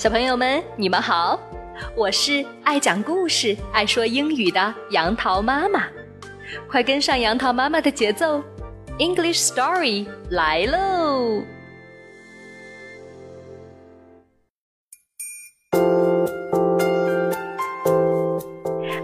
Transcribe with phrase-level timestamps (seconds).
[0.00, 1.38] 小朋友们，你们好，
[1.94, 5.88] 我是爱讲故事、爱说英语的杨桃妈妈，
[6.70, 8.42] 快跟上杨桃妈妈的节奏
[8.98, 11.42] ，English Story 来喽！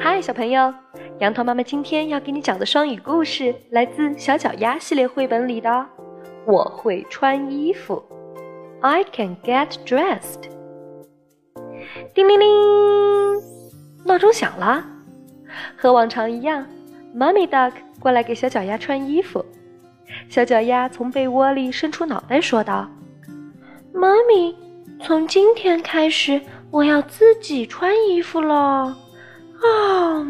[0.00, 0.72] 嗨，小朋友，
[1.18, 5.68] 杨桃妈妈今天要给你讲的双语故事来自《小脚丫》系列绘本里的
[6.46, 8.02] 《我会穿衣服》
[8.80, 10.55] ，I can get dressed。
[12.14, 12.46] 叮铃铃，
[14.04, 14.84] 闹钟响了。
[15.76, 16.66] 和往常一样
[17.14, 19.44] ，Mummy Duck 过来给小脚丫穿衣服。
[20.28, 22.88] 小脚丫从被窝里伸出脑袋，说道
[23.92, 24.56] ：“妈咪，
[25.02, 26.40] 从今天开始，
[26.70, 28.96] 我要自己穿衣服了。”
[29.62, 30.26] 啊！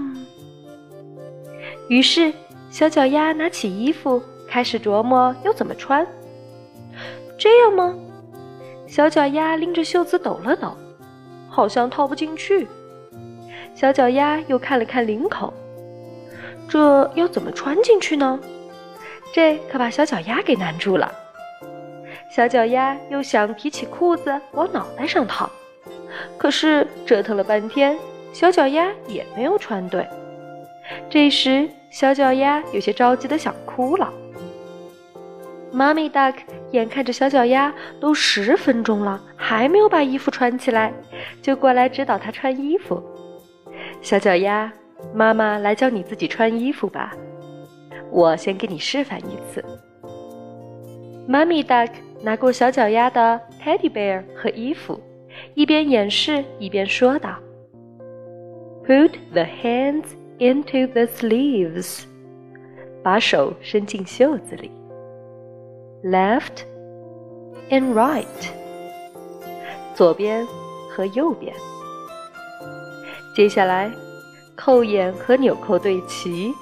[1.89, 2.33] 于是，
[2.71, 6.07] 小脚丫拿起衣服，开始琢磨要怎么穿。
[7.39, 7.95] 这样吗？
[8.87, 10.77] 小脚丫拎着袖子抖了抖。
[11.57, 12.69] 好像套不进去。
[13.75, 15.55] 小脚丫又看了看领口，
[16.69, 18.39] 这要怎么穿进去呢？
[19.33, 21.11] 这可把小脚丫给难住了。
[22.31, 25.51] 小脚丫又想提起裤子往脑袋上套，
[26.37, 27.97] 可是折腾了半天，
[28.35, 30.07] 小脚丫也没有穿对。
[31.09, 34.13] 这时，小脚丫有些着急的想哭了。
[35.73, 36.35] 妈咪 duck
[36.73, 39.19] 眼看着小脚丫都十分钟了，
[39.49, 40.93] 还没有把衣服穿起来，
[41.41, 43.01] 就过来指导他穿衣服。
[44.03, 44.73] 小脚丫，
[45.15, 47.15] 妈妈来教你自己穿衣服吧。
[48.11, 49.65] 我先给你示范一次。
[51.29, 51.91] 妈咪 duck
[52.23, 55.01] 拿过小脚丫的 teddy bear 和衣服，
[55.55, 57.39] 一边演示一边说道
[58.85, 60.07] ：“Put the hands
[60.41, 62.03] into the sleeves，
[63.01, 64.73] 把手伸进袖子里。”
[66.03, 66.65] Left
[67.71, 68.25] and right，
[69.97, 70.47] 左边
[70.91, 71.55] 和右边。
[73.35, 73.91] 接下来，
[74.55, 76.55] 扣眼和纽扣对齐。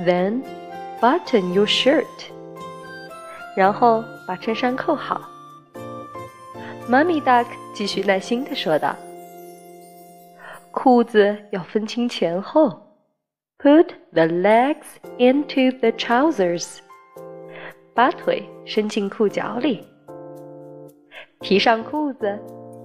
[0.00, 0.42] Then
[1.00, 2.04] button your shirt，
[3.56, 5.20] 然后把衬衫扣好。
[6.88, 8.96] Mummy duck 继续耐心地说道
[10.72, 12.82] ：“裤子要分清前后。
[13.58, 14.86] Put the legs
[15.18, 16.78] into the trousers。”
[17.94, 19.86] 把腿伸进裤脚里，
[21.40, 22.38] 提上裤子，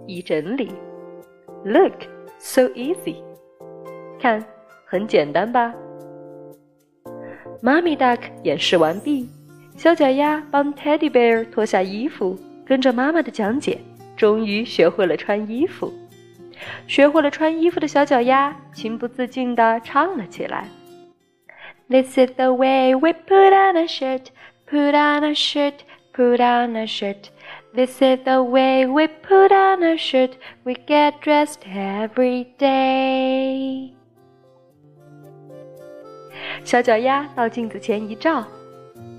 [0.08, 0.72] 一整理。
[1.66, 1.94] Look
[2.40, 3.18] so easy，
[4.20, 4.44] 看，
[4.86, 5.74] 很简单吧？
[7.62, 9.30] 妈咪 duck 演示完毕，
[9.76, 13.78] 小脚丫帮 Teddy Bear 脱下衣服，跟着妈妈的讲解，
[14.16, 15.92] 终于学会了穿衣服。
[16.88, 20.70] 学会了穿衣服的小脚丫情不自禁地唱了起来
[21.90, 24.28] ：This is the way we put on a shirt。
[24.68, 25.74] Put on a shirt,
[26.12, 27.28] put on a shirt.
[27.76, 30.38] This is the way we put on a shirt.
[30.64, 33.90] We get dressed every day.
[36.64, 38.46] 小脚丫到镜子前一照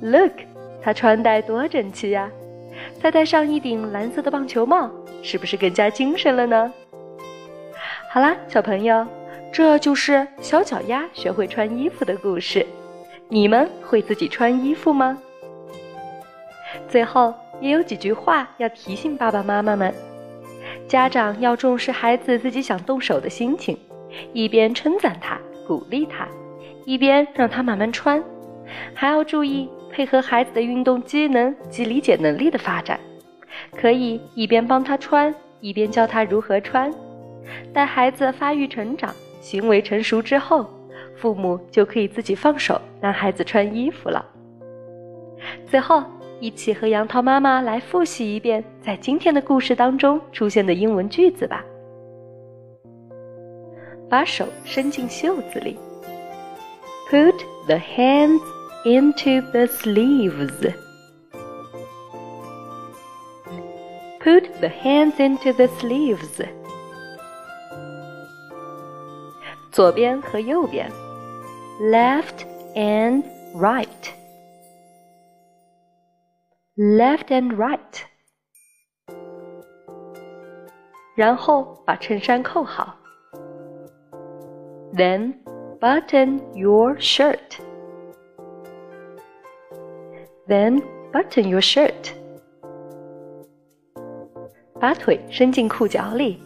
[0.01, 0.33] ，Look，
[0.81, 2.31] 它穿戴多整齐呀！
[3.03, 4.91] 再戴上一顶蓝色的棒球帽，
[5.23, 6.73] 是不是更加精神了呢？
[8.11, 9.07] 好啦，小朋友，
[9.53, 12.67] 这就是小脚丫学会穿衣服的故事。
[13.29, 15.19] 你们会自己穿衣服吗？
[16.89, 19.93] 最后也有几句话要提醒爸爸妈妈们：
[20.87, 23.79] 家长要重视孩子自己想动手的心情，
[24.33, 26.29] 一边称赞他、鼓励他，
[26.85, 28.21] 一边让他慢慢穿；
[28.95, 33.01] 还要注意配合孩子的运动机能及理解能力的发展，
[33.75, 36.93] 可以一边帮他穿，一边教他如何穿。
[37.73, 40.69] 待孩子发育成长、行为成熟之后，
[41.17, 44.23] 父母就可以自己放手让孩子穿衣服了。
[45.67, 46.05] 最后。
[46.40, 51.64] 一起和杨桃妈妈来复习一遍在今天的故事当中出现的英文句子吧。
[54.10, 55.78] 把手伸进袖子里，
[57.10, 57.36] Put
[57.68, 58.42] the hands
[58.84, 60.74] into the sleeves.
[64.20, 66.46] Put the hands into the sleeves.
[69.72, 70.92] 左边和右边，
[71.82, 72.46] left
[72.76, 73.24] and
[73.56, 73.88] right.
[76.76, 78.02] left and right，
[81.16, 82.98] 然后把衬衫扣好。
[84.94, 85.36] Then
[85.80, 87.60] button your shirt.
[90.48, 92.12] Then button your shirt.
[94.80, 96.42] 把腿伸进裤脚里。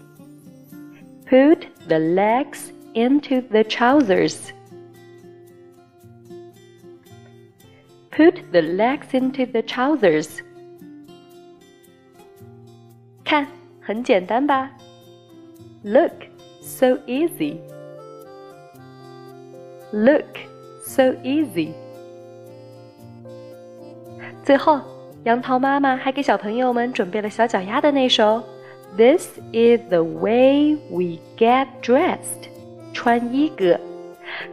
[1.27, 4.51] Put the legs into the trousers.
[8.19, 10.39] Put the legs into the trousers.
[13.23, 13.47] 看，
[13.81, 14.71] 很简单吧？
[15.83, 16.13] Look,
[16.61, 17.57] so easy.
[19.91, 20.37] Look,
[20.83, 21.73] so easy.
[24.43, 24.79] 最后，
[25.23, 28.43] 杨桃妈妈还给小朋友们准备了小脚丫的那首《
[28.95, 32.17] This is the way we get dressed》
[32.93, 33.79] 穿衣歌。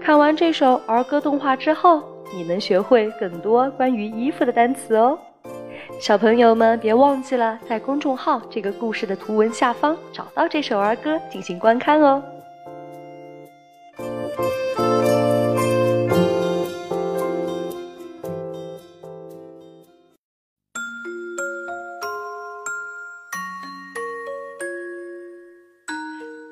[0.00, 2.02] 看完这首儿歌动画之后，
[2.35, 5.18] 你能学会更多关于衣服的单词哦。
[6.00, 12.21] 小朋友们，别忘记了在公众号这个故事的图文下方找到这首儿歌进行观看哦。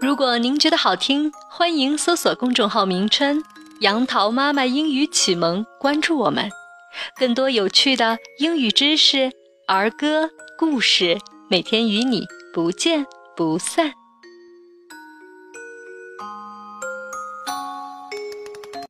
[0.02, 3.44] 如果您觉得好听，欢迎搜索公众号名称
[3.82, 6.50] “杨桃妈妈英语启蒙”，关注我们，
[7.20, 9.32] 更多有趣的英语知识、
[9.68, 11.18] 儿歌、故事，
[11.50, 12.24] 每天与你
[12.54, 13.06] 不见
[13.36, 13.92] 不散。